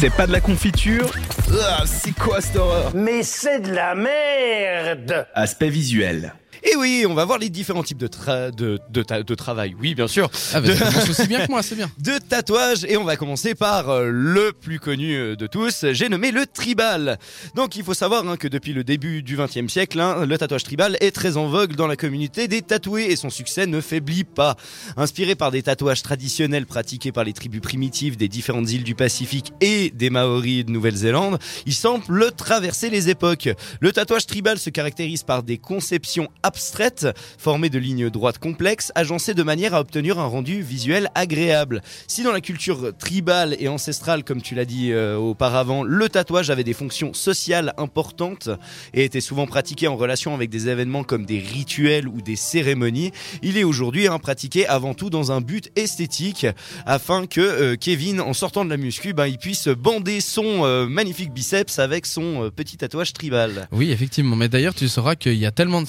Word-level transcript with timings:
C'est 0.00 0.08
pas 0.08 0.26
de 0.26 0.32
la 0.32 0.40
confiture. 0.40 1.10
Ah, 1.62 1.82
C'est 1.84 2.12
quoi 2.12 2.40
cette 2.40 2.56
horreur? 2.56 2.92
Mais 2.94 3.22
c'est 3.22 3.60
de 3.60 3.70
la 3.74 3.94
merde! 3.94 5.26
Aspect 5.34 5.68
visuel. 5.68 6.32
Et 6.62 6.76
oui, 6.76 7.04
on 7.08 7.14
va 7.14 7.24
voir 7.24 7.38
les 7.38 7.48
différents 7.50 7.82
types 7.82 7.98
de, 7.98 8.06
tra- 8.08 8.50
de, 8.54 8.78
de, 8.90 9.02
ta- 9.02 9.22
de 9.22 9.34
travail. 9.34 9.74
Oui, 9.80 9.94
bien 9.94 10.08
sûr. 10.08 10.30
Ah, 10.52 10.60
bah, 10.60 10.68
De- 10.68 11.10
aussi 11.10 11.26
bien 11.26 11.46
que 11.46 11.50
moi, 11.50 11.62
c'est 11.64 11.74
bien. 11.74 11.90
de 11.98 12.18
tatouage 12.18 12.84
et 12.84 12.96
on 12.96 13.04
va 13.04 13.16
commencer 13.16 13.54
par 13.54 13.88
euh, 13.88 14.10
le 14.10 14.52
plus 14.52 14.78
connu 14.78 15.14
euh, 15.14 15.36
de 15.36 15.46
tous, 15.46 15.86
j'ai 15.92 16.08
nommé 16.08 16.30
le 16.32 16.46
tribal. 16.46 17.18
Donc 17.54 17.76
il 17.76 17.82
faut 17.84 17.94
savoir 17.94 18.28
hein, 18.28 18.36
que 18.36 18.48
depuis 18.48 18.72
le 18.72 18.84
début 18.84 19.22
du 19.22 19.36
XXe 19.36 19.72
siècle, 19.72 19.98
hein, 20.00 20.26
le 20.26 20.38
tatouage 20.38 20.64
tribal 20.64 20.96
est 21.00 21.12
très 21.12 21.36
en 21.36 21.46
vogue 21.48 21.74
dans 21.76 21.86
la 21.86 21.96
communauté 21.96 22.46
des 22.48 22.62
tatoués 22.62 23.10
et 23.10 23.16
son 23.16 23.30
succès 23.30 23.66
ne 23.66 23.80
faiblit 23.80 24.24
pas. 24.24 24.56
Inspiré 24.96 25.34
par 25.34 25.50
des 25.50 25.62
tatouages 25.62 26.02
traditionnels 26.02 26.66
pratiqués 26.66 27.12
par 27.12 27.24
les 27.24 27.32
tribus 27.32 27.60
primitives 27.60 28.16
des 28.16 28.28
différentes 28.28 28.70
îles 28.70 28.84
du 28.84 28.94
Pacifique 28.94 29.52
et 29.60 29.90
des 29.90 30.10
Maoris 30.10 30.64
de 30.66 30.70
Nouvelle-Zélande, 30.70 31.38
il 31.66 31.74
semble 31.74 32.32
traverser 32.32 32.90
les 32.90 33.08
époques. 33.08 33.48
Le 33.80 33.92
tatouage 33.92 34.26
tribal 34.26 34.58
se 34.58 34.70
caractérise 34.70 35.22
par 35.22 35.42
des 35.42 35.58
conceptions 35.58 36.28
abstraites 36.50 37.06
formées 37.38 37.70
de 37.70 37.78
lignes 37.78 38.10
droites 38.10 38.38
complexes, 38.38 38.90
agencées 38.96 39.34
de 39.34 39.44
manière 39.44 39.72
à 39.72 39.78
obtenir 39.78 40.18
un 40.18 40.26
rendu 40.26 40.62
visuel 40.62 41.08
agréable. 41.14 41.80
Si 42.08 42.24
dans 42.24 42.32
la 42.32 42.40
culture 42.40 42.90
tribale 42.98 43.54
et 43.60 43.68
ancestrale, 43.68 44.24
comme 44.24 44.42
tu 44.42 44.56
l'as 44.56 44.64
dit 44.64 44.90
euh, 44.90 45.14
auparavant, 45.14 45.84
le 45.84 46.08
tatouage 46.08 46.50
avait 46.50 46.64
des 46.64 46.72
fonctions 46.72 47.14
sociales 47.14 47.72
importantes 47.78 48.48
et 48.94 49.04
était 49.04 49.20
souvent 49.20 49.46
pratiqué 49.46 49.86
en 49.86 49.96
relation 49.96 50.34
avec 50.34 50.50
des 50.50 50.68
événements 50.68 51.04
comme 51.04 51.24
des 51.24 51.38
rituels 51.38 52.08
ou 52.08 52.20
des 52.20 52.34
cérémonies, 52.34 53.12
il 53.42 53.56
est 53.56 53.62
aujourd'hui 53.62 54.08
hein, 54.08 54.18
pratiqué 54.18 54.66
avant 54.66 54.94
tout 54.94 55.08
dans 55.08 55.30
un 55.30 55.40
but 55.40 55.70
esthétique 55.76 56.48
afin 56.84 57.26
que 57.26 57.40
euh, 57.40 57.76
Kevin, 57.76 58.20
en 58.20 58.32
sortant 58.32 58.64
de 58.64 58.70
la 58.70 58.76
muscu, 58.76 59.12
ben, 59.12 59.28
il 59.28 59.38
puisse 59.38 59.68
bander 59.68 60.20
son 60.20 60.64
euh, 60.64 60.88
magnifique 60.88 61.32
biceps 61.32 61.78
avec 61.78 62.06
son 62.06 62.50
petit 62.56 62.76
tatouage 62.76 63.12
tribal. 63.12 63.68
Oui, 63.70 63.92
effectivement. 63.92 64.34
Mais 64.34 64.48
d'ailleurs, 64.48 64.74
tu 64.74 64.88
sauras 64.88 65.14
qu'il 65.14 65.38
y 65.38 65.46
a 65.46 65.52
tellement 65.52 65.80
de 65.80 65.86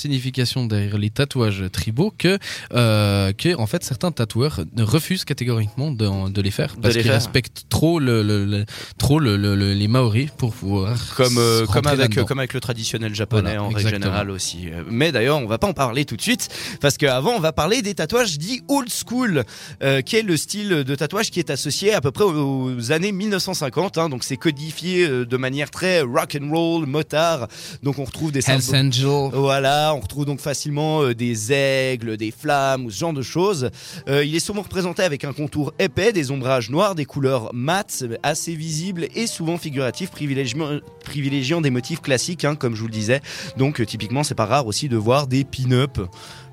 derrière 0.58 0.98
les 0.98 1.10
tatouages 1.10 1.64
tribaux 1.72 2.14
que, 2.18 2.38
euh, 2.74 3.32
que 3.34 3.56
en 3.58 3.68
fait, 3.68 3.84
certains 3.84 4.12
tatoueurs 4.12 4.62
refusent 4.78 5.26
catégoriquement 5.26 5.92
de, 5.92 6.30
de 6.30 6.42
les 6.42 6.52
faire 6.52 6.76
parce 6.82 6.94
qu'ils 6.96 7.12
respectent 7.12 7.64
trop, 7.70 8.00
le, 8.00 8.22
le- 8.24 8.46
le- 8.46 8.66
trop 8.98 9.20
le, 9.20 9.38
le- 9.38 9.56
le- 9.56 9.74
les 9.74 9.88
Maoris 9.88 10.30
pour 10.38 10.54
pouvoir 10.54 10.98
Comme, 11.16 11.38
euh, 11.38 11.66
comme, 11.66 11.88
avec, 11.88 12.16
comme 12.26 12.40
avec 12.40 12.54
le 12.54 12.60
traditionnel 12.60 13.14
japonais 13.16 13.56
Voilà, 13.56 13.64
en 13.64 13.70
règle 13.70 13.90
générale 13.90 14.30
aussi. 14.30 14.70
Euh, 14.70 14.84
Mais 14.90 15.12
d'ailleurs, 15.12 15.38
on 15.40 15.48
va 15.48 15.58
pas 15.58 15.68
en 15.68 15.74
parler 15.74 16.06
tout 16.06 16.16
de 16.18 16.22
suite 16.22 16.50
parce 16.82 16.98
qu'avant, 16.98 17.32
on 17.36 17.40
va 17.40 17.52
parler 17.54 17.82
des 17.82 17.94
tatouages 17.94 18.38
dits 18.38 18.62
old 18.68 18.90
school, 18.90 19.44
euh, 19.84 20.02
qui 20.02 20.16
est 20.18 20.22
le 20.22 20.38
style 20.38 20.70
de 20.84 20.96
tatouage 20.96 21.32
qui 21.32 21.40
est 21.40 21.50
associé 21.50 21.94
à 21.94 22.02
peu 22.02 22.12
près 22.12 22.24
aux, 22.26 22.92
années 22.92 23.12
1950. 23.12 23.98
hein. 23.98 24.10
donc 24.10 24.24
c'est 24.24 24.38
codifié 24.38 25.08
de 25.08 25.38
manière 25.38 25.72
très 25.72 26.02
rock 26.02 26.38
and 26.42 26.50
roll, 26.52 26.86
motard. 26.86 27.48
Donc 27.84 28.00
on 28.00 28.04
retrouve 28.04 28.32
des 28.32 28.40
Hells 28.50 28.62
symboles- 28.62 28.88
Angel. 28.88 29.30
Voilà, 29.40 29.94
on 29.96 30.00
retrouve 30.00 30.26
donc 30.26 30.41
facilement 30.42 31.02
euh, 31.04 31.14
des 31.16 31.54
aigles, 31.54 32.18
des 32.18 32.32
flammes 32.32 32.86
ou 32.86 32.92
ce 32.92 33.00
genre 33.00 33.14
de 33.14 33.22
choses. 33.22 33.70
Euh, 34.10 34.24
il 34.26 34.36
est 34.36 34.40
souvent 34.40 34.62
représenté 34.64 35.04
avec 35.04 35.24
un 35.24 35.34
contour 35.34 35.74
épais, 35.80 36.12
des 36.12 36.32
ombrages 36.32 36.70
noirs, 36.70 36.96
des 36.96 37.06
couleurs 37.06 37.54
mates, 37.54 38.04
assez 38.24 38.56
visibles 38.56 39.08
et 39.16 39.28
souvent 39.28 39.58
figuratifs, 39.58 40.12
privilégiant, 40.12 41.62
des 41.62 41.70
motifs 41.70 42.02
classiques, 42.02 42.46
hein, 42.46 42.56
comme 42.56 42.76
je 42.76 42.82
vous 42.82 42.88
le 42.88 42.94
disais. 42.94 43.22
Donc 43.58 43.80
euh, 43.80 43.86
typiquement, 43.86 44.24
c'est 44.24 44.36
pas 44.36 44.46
rare 44.46 44.68
aussi 44.68 44.90
de 44.90 44.98
voir 44.98 45.28
des 45.28 45.44
pin-up 45.44 46.00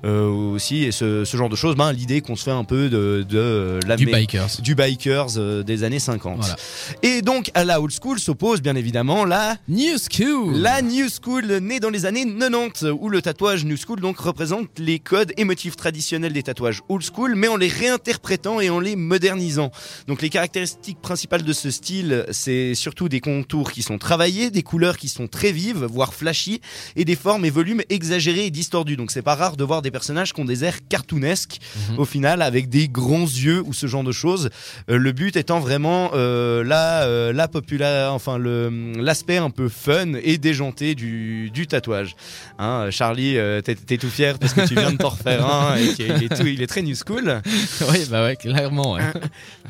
euh, 0.05 0.27
aussi 0.29 0.83
et 0.85 0.91
ce, 0.91 1.25
ce 1.25 1.35
genre 1.37 1.49
de 1.49 1.55
choses. 1.55 1.75
Ben, 1.75 1.91
L'idée 1.91 2.21
qu'on 2.21 2.35
se 2.35 2.43
fait 2.43 2.51
un 2.51 2.63
peu 2.63 2.89
de, 2.89 3.25
de 3.27 3.37
euh, 3.37 3.79
la 3.85 3.97
Du 3.97 4.05
bikers. 4.05 4.47
du 4.61 4.75
bikers 4.75 5.27
euh, 5.37 5.63
des 5.63 5.83
années 5.83 5.99
50. 5.99 6.37
Voilà. 6.39 6.55
Et 7.03 7.21
donc 7.21 7.51
à 7.53 7.65
la 7.65 7.81
old 7.81 7.91
school 7.91 8.19
s'oppose 8.19 8.61
bien 8.61 8.75
évidemment 8.75 9.25
la 9.25 9.57
New 9.67 9.97
School. 9.97 10.55
la 10.55 10.81
New 10.81 11.07
School, 11.09 11.45
née 11.61 11.79
dans 11.79 11.89
les 11.89 12.05
années 12.05 12.25
90, 12.25 12.85
où 12.99 13.09
le 13.09 13.21
tatouage 13.21 13.65
New 13.65 13.75
School 13.85 13.99
donc 13.99 14.19
représente 14.19 14.67
les 14.79 14.99
codes 14.99 15.31
et 15.37 15.43
motifs 15.43 15.75
traditionnels 15.75 16.33
des 16.33 16.43
tatouages 16.43 16.81
Old 16.89 17.03
School, 17.03 17.35
mais 17.35 17.47
en 17.47 17.57
les 17.57 17.67
réinterprétant 17.67 18.59
et 18.59 18.69
en 18.69 18.79
les 18.79 18.95
modernisant. 18.95 19.71
Donc 20.07 20.21
les 20.21 20.29
caractéristiques 20.29 21.01
principales 21.01 21.43
de 21.43 21.53
ce 21.53 21.71
style, 21.71 22.25
c'est 22.31 22.75
surtout 22.75 23.09
des 23.09 23.19
contours 23.21 23.71
qui 23.71 23.81
sont 23.81 23.97
travaillés, 23.97 24.49
des 24.51 24.63
couleurs 24.63 24.97
qui 24.97 25.09
sont 25.09 25.27
très 25.27 25.51
vives, 25.51 25.85
voire 25.85 26.13
flashy, 26.13 26.61
et 26.95 27.05
des 27.05 27.15
formes 27.15 27.45
et 27.45 27.49
volumes 27.49 27.81
exagérés 27.89 28.45
et 28.45 28.51
distordus. 28.51 28.97
Donc 28.97 29.11
c'est 29.11 29.21
pas 29.21 29.35
rare 29.35 29.55
de 29.57 29.63
voir 29.63 29.81
des 29.81 29.91
personnages 29.91 30.33
qui 30.33 30.41
ont 30.41 30.45
des 30.45 30.63
airs 30.63 30.79
cartoonesques, 30.87 31.59
Mhm. 31.91 31.99
au 31.99 32.05
final, 32.05 32.41
avec 32.41 32.69
des 32.69 32.87
grands 32.87 33.23
yeux 33.23 33.61
ou 33.65 33.73
ce 33.73 33.87
genre 33.87 34.03
de 34.03 34.11
choses. 34.11 34.49
Euh, 34.89 34.97
le 34.97 35.11
but 35.11 35.35
étant 35.35 35.59
vraiment 35.59 36.11
euh, 36.13 36.63
la, 36.63 37.03
euh, 37.03 37.31
la 37.33 37.47
popula- 37.47 38.09
enfin 38.11 38.37
le 38.37 38.93
l'aspect 38.97 39.37
un 39.37 39.49
peu 39.49 39.69
fun 39.69 40.13
et 40.23 40.37
déjanté 40.37 40.95
du, 40.95 41.49
du 41.51 41.67
tatouage. 41.67 42.15
Hein, 42.57 42.89
Charlie, 42.91 43.37
t'es 43.75 43.81
t'es 43.85 43.97
tout 43.97 44.09
fier 44.09 44.37
parce 44.39 44.53
que 44.53 44.61
tu 44.67 44.75
viens 44.75 44.91
de 44.91 44.97
t'en 44.97 45.09
refaire 45.09 45.45
un 45.45 45.75
et 45.75 45.93
qu'il 45.93 46.11
est, 46.11 46.35
tout- 46.35 46.47
il 46.47 46.61
est 46.61 46.67
très 46.67 46.81
new 46.81 46.95
school. 46.95 47.41
oui, 47.91 48.05
bah 48.09 48.23
ouais, 48.23 48.35
clairement. 48.35 48.93
ouais. 48.93 49.01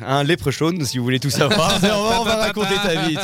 Un 0.06 0.24
léprechaune, 0.24 0.84
si 0.86 0.98
vous 0.98 1.04
voulez 1.04 1.20
tout 1.20 1.30
savoir. 1.30 1.78
on, 1.84 1.88
va, 1.88 2.22
on 2.22 2.24
va 2.24 2.36
raconter 2.48 2.76
ta 2.76 3.08
vie. 3.08 3.18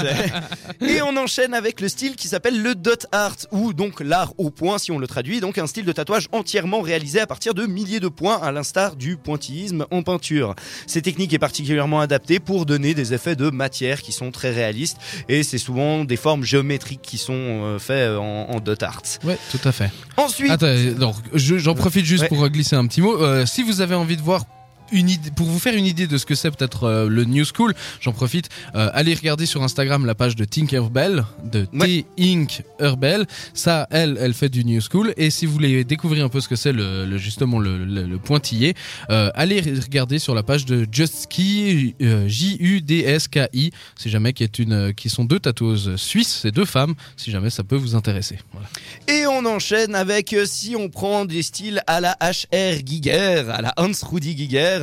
Et 0.82 1.02
on 1.02 1.16
enchaîne 1.18 1.54
avec 1.54 1.82
le 1.82 1.88
style 1.90 2.16
qui 2.16 2.28
s'appelle 2.28 2.62
le 2.62 2.76
dot 2.76 3.06
art, 3.12 3.36
ou 3.52 3.74
donc 3.74 4.02
l'art 4.02 4.34
au 4.38 4.50
point, 4.50 4.78
si 4.78 4.92
on 4.92 5.00
le 5.00 5.08
traduit. 5.08 5.40
Donc 5.40 5.58
un 5.58 5.68
style 5.68 5.86
de 5.86 5.92
tatouage 5.92 6.28
entièrement 6.32 6.82
réalisé 6.82 7.20
à 7.20 7.28
partir 7.28 7.54
de 7.54 7.66
milliers 7.66 8.00
de 8.00 8.08
points, 8.08 8.40
à 8.42 8.52
l'instar 8.52 8.96
du 8.96 9.18
pointillisme 9.18 9.86
en 9.92 10.04
peinture. 10.04 10.56
Cette 10.88 11.04
technique 11.06 11.34
est 11.34 11.40
particulièrement 11.40 12.00
adaptée 12.02 12.40
pour 12.40 12.66
donner 12.66 12.94
des 12.94 13.14
effets 13.14 13.36
de 13.36 13.50
matière 13.50 14.02
qui 14.02 14.12
sont 14.12 14.32
très 14.32 14.52
réalistes, 14.52 14.98
et 15.30 15.44
c'est 15.44 15.58
souvent 15.58 16.04
des 16.04 16.18
formes 16.18 16.44
géométriques 16.44 17.02
qui 17.02 17.18
sont 17.18 17.34
euh, 17.36 17.80
faites 17.80 18.10
en, 18.18 18.50
en 18.50 18.60
dot 18.60 18.82
art. 18.84 19.02
Ouais, 19.24 19.38
tout 19.52 19.60
à 19.68 19.72
fait. 19.72 19.92
Ensuite, 20.18 20.52
Attends, 20.52 20.65
donc 20.98 21.16
je- 21.34 21.58
j'en 21.58 21.76
profite 21.76 22.06
juste 22.06 22.24
Ouais. 22.24 22.28
pour 22.30 22.48
glisser 22.50 22.76
un 22.76 22.86
petit 22.88 23.02
mot. 23.02 23.22
Euh, 23.22 23.46
si 23.46 23.64
vous 23.64 23.82
avez 23.82 23.96
envie 23.96 24.18
de 24.18 24.22
voir 24.22 24.46
une 24.92 25.10
idée, 25.10 25.32
pour 25.32 25.48
vous 25.48 25.60
faire 25.60 25.76
une 25.76 25.86
idée 25.86 26.08
de 26.08 26.18
ce 26.18 26.26
que 26.26 26.36
c'est 26.36 26.52
peut-être 26.52 26.84
euh, 26.84 27.10
le 27.10 27.26
New 27.26 27.44
School, 27.46 27.74
j'en 28.02 28.12
profite. 28.14 28.50
euh, 28.76 28.90
allez 28.94 29.14
regarder 29.14 29.46
sur 29.46 29.64
Instagram 29.64 30.06
la 30.06 30.16
page 30.16 30.36
de 30.36 30.46
Tinkerbell, 30.46 31.26
de 31.44 31.68
Ouais. 31.74 32.06
T-Ink 32.18 32.64
Herbel. 32.80 33.26
Ça, 33.54 33.88
elle, 33.92 34.18
elle 34.20 34.34
fait 34.34 34.50
du 34.50 34.64
New 34.66 34.80
School. 34.82 35.14
Et 35.18 35.30
si 35.30 35.46
vous 35.46 35.54
voulez 35.54 35.84
découvrir 35.84 36.24
un 36.26 36.30
peu 36.30 36.42
ce 36.42 36.48
que 36.48 36.56
c'est 36.56 36.72
le, 36.74 37.06
le- 37.06 37.18
justement 37.18 37.60
le, 37.60 37.84
le- 37.86 38.04
le 38.06 38.18
pointillé, 38.18 38.74
euh, 39.10 39.32
allez 39.36 39.62
regarder 39.62 40.20
sur 40.20 40.36
la 40.36 40.44
page 40.44 40.66
de 40.66 40.86
Justski, 40.92 41.96
J-U-D-S-K-I, 42.28 43.72
si 43.98 44.10
jamais 44.10 44.34
qui 44.34 44.44
est 44.44 44.60
une, 44.60 44.94
qui 44.94 45.10
sont 45.10 45.26
deux 45.26 45.40
tatoueuses 45.40 45.96
suisses, 45.96 46.40
c'est 46.44 46.52
deux 46.52 46.66
femmes, 46.66 46.94
si 47.18 47.32
jamais 47.32 47.50
ça 47.50 47.64
peut 47.64 47.76
vous 47.76 47.96
intéresser. 47.96 48.38
Voilà. 48.52 48.68
Et 49.08 49.26
on 49.28 49.46
enchaîne 49.46 49.96
avec, 49.96 50.36
si 50.46 50.76
on 50.78 50.90
prend 50.90 51.26
des 51.26 51.42
styles 51.42 51.82
à 51.88 52.00
la 52.02 52.18
HR 52.22 52.86
Giger, 52.86 53.44
à 53.50 53.62
la 53.62 53.74
Hans 53.78 53.92
Rudi 54.12 54.38
Giger, 54.38 54.75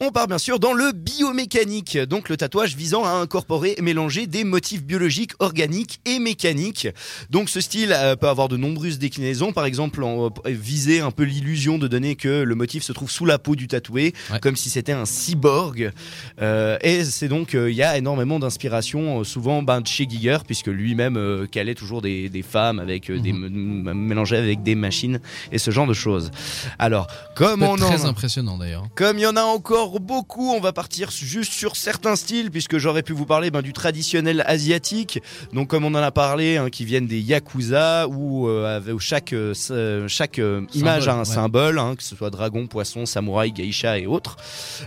on 0.00 0.10
part 0.10 0.26
bien 0.28 0.38
sûr 0.38 0.58
dans 0.58 0.72
le 0.72 0.92
biomécanique, 0.92 1.96
donc 1.98 2.28
le 2.28 2.36
tatouage 2.36 2.74
visant 2.76 3.04
à 3.04 3.10
incorporer 3.10 3.74
et 3.76 3.82
mélanger 3.82 4.26
des 4.26 4.44
motifs 4.44 4.82
biologiques, 4.82 5.32
organiques 5.38 6.00
et 6.06 6.18
mécaniques. 6.18 6.88
Donc 7.30 7.48
ce 7.48 7.60
style 7.60 7.92
euh, 7.96 8.16
peut 8.16 8.28
avoir 8.28 8.48
de 8.48 8.56
nombreuses 8.56 8.98
déclinaisons, 8.98 9.52
par 9.52 9.64
exemple 9.64 10.02
en, 10.02 10.30
viser 10.46 11.00
un 11.00 11.10
peu 11.10 11.22
l'illusion 11.24 11.78
de 11.78 11.88
donner 11.88 12.16
que 12.16 12.42
le 12.42 12.54
motif 12.54 12.82
se 12.82 12.92
trouve 12.92 13.10
sous 13.10 13.26
la 13.26 13.38
peau 13.38 13.56
du 13.56 13.68
tatoué, 13.68 14.12
Ouais. 14.32 14.38
comme 14.40 14.56
si 14.56 14.70
c'était 14.70 14.92
un 14.92 15.04
cyborg. 15.04 15.92
Euh, 16.40 16.76
et 16.82 17.04
c'est 17.04 17.28
donc, 17.28 17.54
euh, 17.54 17.70
il 17.70 17.76
y 17.76 17.82
a 17.82 17.96
énormément 17.96 18.38
d'inspiration, 18.38 19.20
euh, 19.20 19.24
souvent 19.24 19.62
ben, 19.62 19.80
de 19.80 19.86
chez 19.86 20.06
Giger, 20.08 20.38
puisque 20.46 20.66
lui-même 20.68 21.46
calait 21.50 21.74
toujours 21.74 22.02
des, 22.02 22.28
des 22.28 22.42
femmes 22.42 22.78
avec 22.78 23.10
des 23.10 23.32
Mhm. 23.32 23.92
mélangées 23.94 24.36
avec 24.36 24.62
des 24.62 24.74
machines 24.74 25.20
et 25.52 25.58
ce 25.58 25.70
genre 25.70 25.86
de 25.86 25.94
choses. 25.94 26.30
Alors, 26.78 27.06
comme 27.34 27.62
on 27.62 27.76
très 27.76 28.04
en 28.04 28.08
impressionnant 28.08 28.58
d'ailleurs. 28.58 28.86
comme 28.94 29.18
il 29.18 29.22
y 29.22 29.26
en 29.26 29.36
a 29.36 29.39
encore 29.44 30.00
beaucoup, 30.00 30.52
on 30.52 30.60
va 30.60 30.72
partir 30.72 31.10
juste 31.10 31.52
sur 31.52 31.76
certains 31.76 32.16
styles, 32.16 32.50
puisque 32.50 32.78
j'aurais 32.78 33.02
pu 33.02 33.12
vous 33.12 33.26
parler 33.26 33.50
ben, 33.50 33.62
du 33.62 33.72
traditionnel 33.72 34.42
asiatique. 34.46 35.20
Donc 35.52 35.68
comme 35.68 35.84
on 35.84 35.94
en 35.94 36.02
a 36.02 36.10
parlé, 36.10 36.56
hein, 36.56 36.70
qui 36.70 36.84
viennent 36.84 37.06
des 37.06 37.20
yakuza, 37.20 38.08
où, 38.08 38.48
euh, 38.48 38.80
où 38.92 38.98
chaque, 38.98 39.32
euh, 39.32 39.54
euh, 39.70 40.08
chaque 40.08 40.38
euh, 40.38 40.62
image 40.74 41.08
a 41.08 41.14
un 41.14 41.18
ouais. 41.20 41.24
symbole, 41.24 41.78
hein, 41.78 41.94
que 41.96 42.02
ce 42.02 42.16
soit 42.16 42.30
dragon, 42.30 42.66
poisson, 42.66 43.06
samouraï, 43.06 43.52
geisha 43.52 43.98
et 43.98 44.06
autres. 44.06 44.36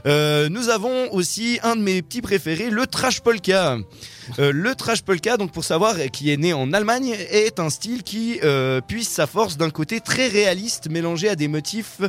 Nous 0.06 0.70
avons 0.70 1.12
aussi 1.14 1.60
un 1.64 1.76
de 1.76 1.82
mes 1.82 2.02
petits 2.02 2.22
préférés, 2.22 2.70
le 2.70 2.88
trash 2.88 3.22
polka. 3.22 3.78
Le 4.38 4.76
trash 4.76 5.02
polka, 5.02 5.38
donc 5.38 5.52
pour 5.52 5.64
savoir 5.64 5.96
qui 6.12 6.32
est 6.32 6.38
né 6.38 6.54
en 6.54 6.72
Allemagne, 6.74 7.16
est 7.30 7.60
un 7.60 7.70
style 7.70 8.04
qui 8.04 8.40
puise 8.88 9.08
sa 9.08 9.28
force 9.28 9.58
d'un 9.58 9.70
côté 9.70 10.00
très 10.00 10.28
réaliste, 10.28 10.90
mélangé 10.90 11.30
à 11.30 11.36
des 11.36 11.48
motifs 11.48 12.02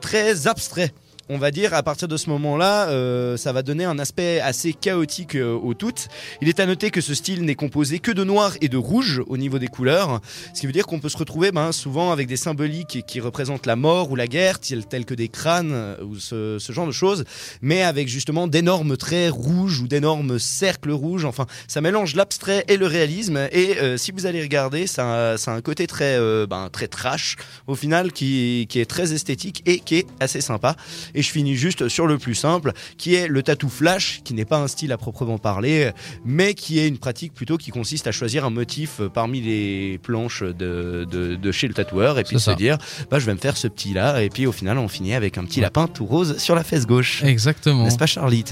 très 0.00 0.46
abstraits. 0.46 0.92
On 1.28 1.38
va 1.38 1.50
dire, 1.50 1.74
à 1.74 1.82
partir 1.82 2.08
de 2.08 2.16
ce 2.16 2.30
moment-là, 2.30 2.88
euh, 2.88 3.36
ça 3.36 3.52
va 3.52 3.62
donner 3.62 3.84
un 3.84 3.98
aspect 3.98 4.40
assez 4.40 4.72
chaotique 4.72 5.34
euh, 5.34 5.54
au 5.54 5.74
tout. 5.74 5.92
Il 6.40 6.48
est 6.48 6.60
à 6.60 6.66
noter 6.66 6.90
que 6.90 7.00
ce 7.00 7.14
style 7.14 7.44
n'est 7.44 7.54
composé 7.54 7.98
que 7.98 8.10
de 8.10 8.24
noir 8.24 8.52
et 8.60 8.68
de 8.68 8.76
rouge 8.76 9.22
au 9.26 9.36
niveau 9.36 9.58
des 9.58 9.68
couleurs, 9.68 10.20
ce 10.54 10.60
qui 10.60 10.66
veut 10.66 10.72
dire 10.72 10.86
qu'on 10.86 11.00
peut 11.00 11.08
se 11.08 11.16
retrouver 11.16 11.52
ben, 11.52 11.72
souvent 11.72 12.12
avec 12.12 12.26
des 12.26 12.36
symboliques 12.36 13.04
qui 13.06 13.20
représentent 13.20 13.66
la 13.66 13.76
mort 13.76 14.10
ou 14.10 14.16
la 14.16 14.26
guerre, 14.26 14.58
tels 14.60 15.04
que 15.04 15.14
des 15.14 15.28
crânes 15.28 15.72
euh, 15.72 16.02
ou 16.02 16.16
ce, 16.16 16.58
genre 16.70 16.86
de 16.86 16.92
choses, 16.92 17.24
mais 17.62 17.82
avec 17.82 18.08
justement 18.08 18.46
d'énormes 18.46 18.96
traits 18.96 19.32
rouges 19.32 19.80
ou 19.80 19.88
d'énormes 19.88 20.38
cercles 20.38 20.90
rouges. 20.90 21.24
Enfin, 21.24 21.46
ça 21.66 21.80
mélange 21.80 22.14
l'abstrait 22.14 22.64
et 22.68 22.76
le 22.76 22.86
réalisme. 22.86 23.48
Et 23.52 23.78
euh, 23.78 23.96
si 23.96 24.12
vous 24.12 24.26
allez 24.26 24.42
regarder, 24.42 24.86
ça, 24.86 25.34
a 25.34 25.50
un 25.50 25.60
côté 25.60 25.86
très, 25.86 26.18
ben, 26.46 26.68
très 26.70 26.88
trash 26.88 27.36
au 27.66 27.74
final 27.74 28.12
qui, 28.12 28.66
est 28.74 28.90
très 28.90 29.12
esthétique 29.12 29.62
et 29.66 29.80
qui 29.80 29.96
est 29.96 30.06
assez 30.20 30.40
sympa. 30.40 30.76
Et 31.18 31.22
je 31.22 31.32
finis 31.32 31.56
juste 31.56 31.88
sur 31.88 32.06
le 32.06 32.16
plus 32.16 32.36
simple, 32.36 32.72
qui 32.96 33.16
est 33.16 33.26
le 33.26 33.42
tatou 33.42 33.68
flash, 33.68 34.20
qui 34.22 34.34
n'est 34.34 34.44
pas 34.44 34.58
un 34.58 34.68
style 34.68 34.92
à 34.92 34.96
proprement 34.96 35.36
parler, 35.36 35.90
mais 36.24 36.54
qui 36.54 36.78
est 36.78 36.86
une 36.86 36.98
pratique 36.98 37.34
plutôt 37.34 37.56
qui 37.56 37.72
consiste 37.72 38.06
à 38.06 38.12
choisir 38.12 38.44
un 38.44 38.50
motif 38.50 39.00
parmi 39.12 39.40
les 39.40 39.98
planches 39.98 40.44
de, 40.44 41.04
de, 41.10 41.50
chez 41.50 41.66
le 41.66 41.74
tatoueur 41.74 42.20
et 42.20 42.22
puis 42.22 42.38
se 42.38 42.52
dire, 42.52 42.78
bah, 43.10 43.18
je 43.18 43.26
vais 43.26 43.34
me 43.34 43.38
faire 43.38 43.56
ce 43.56 43.66
petit 43.66 43.94
là, 43.94 44.22
et 44.22 44.28
puis 44.28 44.46
au 44.46 44.52
final, 44.52 44.78
on 44.78 44.86
finit 44.86 45.12
avec 45.12 45.38
un 45.38 45.44
petit 45.44 45.60
lapin 45.60 45.88
tout 45.88 46.06
rose 46.06 46.38
sur 46.38 46.54
la 46.54 46.62
fesse 46.62 46.86
gauche. 46.86 47.24
Exactement. 47.24 47.82
N'est-ce 47.82 47.98
pas, 47.98 48.06
Charlie? 48.06 48.44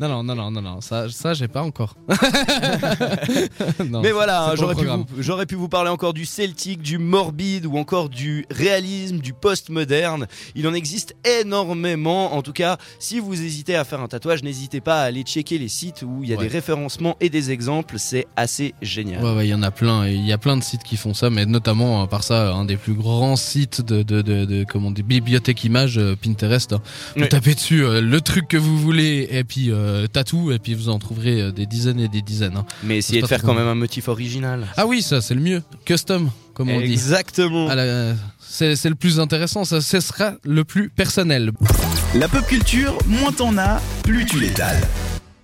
Non, 0.00 0.08
non, 0.08 0.22
non, 0.22 0.34
non, 0.34 0.50
non, 0.50 0.62
non, 0.62 0.80
ça, 0.80 1.10
ça 1.10 1.34
j'ai 1.34 1.48
pas 1.48 1.62
encore. 1.62 1.94
mais 4.02 4.12
voilà, 4.12 4.54
j'aurais 4.56 5.44
pu, 5.44 5.56
vous, 5.56 5.68
parler 5.68 5.90
encore 5.90 6.14
du 6.14 6.24
Celtic, 6.24 6.80
du 6.80 6.96
morbide 6.96 7.66
ou 7.66 7.76
encore 7.76 8.08
du 8.08 8.46
réalisme, 8.50 9.18
du 9.18 9.34
post-moderne. 9.34 10.26
Il 10.54 10.66
en 10.68 10.74
existe 10.74 11.14
énormément. 11.24 12.34
En 12.34 12.42
tout 12.42 12.52
cas, 12.52 12.76
si 12.98 13.20
vous 13.20 13.40
hésitez 13.42 13.74
à 13.76 13.84
faire 13.84 14.00
un 14.00 14.08
tatouage, 14.08 14.42
n'hésitez 14.42 14.80
pas 14.80 15.02
à 15.02 15.04
aller 15.04 15.22
checker 15.22 15.58
les 15.58 15.68
sites 15.68 16.02
où 16.06 16.22
il 16.22 16.30
y 16.30 16.32
a 16.32 16.36
Ouais. 16.36 16.44
des 16.44 16.52
référencements 16.52 17.16
et 17.20 17.30
des 17.30 17.50
exemples. 17.50 17.96
C'est 17.98 18.26
assez 18.36 18.74
génial. 18.82 19.24
Ouais, 19.24 19.34
ouais, 19.34 19.46
il 19.46 19.50
y 19.50 19.54
en 19.54 19.62
a 19.62 19.70
plein. 19.70 20.06
Il 20.06 20.24
y 20.26 20.32
a 20.32 20.38
plein 20.38 20.56
de 20.56 20.62
sites 20.62 20.82
qui 20.82 20.96
font 20.96 21.14
ça, 21.14 21.30
mais 21.30 21.46
notamment, 21.46 22.02
à 22.02 22.06
part 22.06 22.22
ça, 22.22 22.52
un 22.52 22.64
des 22.64 22.76
plus 22.76 22.94
grands 22.94 23.36
sites 23.36 23.80
de, 23.80 24.02
de, 24.02 24.22
de, 24.22 24.44
de 24.44 24.64
comment 24.64 24.90
des 24.90 25.02
bibliothèques 25.02 25.64
images, 25.64 25.98
euh, 25.98 26.14
Pinterest. 26.16 26.72
hein. 26.74 26.82
Vous 27.16 27.26
tapez 27.26 27.54
dessus 27.54 27.82
euh, 27.84 28.00
le 28.00 28.20
truc 28.20 28.46
que 28.48 28.56
vous 28.56 28.78
voulez, 28.78 29.28
et 29.30 29.42
puis 29.44 29.70
euh, 29.70 30.06
tatou, 30.06 30.52
et 30.52 30.58
puis 30.58 30.74
vous 30.74 30.88
en 30.88 30.98
trouverez 30.98 31.40
euh, 31.40 31.50
des 31.52 31.66
dizaines 31.66 32.00
et 32.00 32.08
des 32.08 32.22
dizaines. 32.22 32.56
hein. 32.56 32.66
Mais 32.84 32.98
essayez 32.98 33.20
de 33.22 33.26
faire 33.26 33.42
quand 33.42 33.54
même 33.54 33.66
un 33.66 33.74
motif 33.74 34.08
original. 34.08 34.66
Ah 34.76 34.86
oui, 34.86 35.02
ça, 35.02 35.20
c'est 35.20 35.34
le 35.34 35.40
mieux. 35.40 35.62
Custom, 35.84 36.30
comme 36.58 36.68
on 36.70 36.80
dit. 36.80 36.92
Exactement. 36.92 37.68
C'est 38.40 38.84
le 38.84 38.94
plus 38.96 39.20
intéressant, 39.20 39.64
ça, 39.64 39.80
ce 39.80 40.00
sera 40.00 40.32
le 40.44 40.64
plus 40.64 40.90
personnel. 40.90 41.52
La 42.14 42.28
pop 42.28 42.46
culture, 42.46 42.98
moins 43.06 43.32
t'en 43.32 43.56
as, 43.56 43.80
plus 44.02 44.26
tu 44.26 44.40
l'étales. 44.40 44.82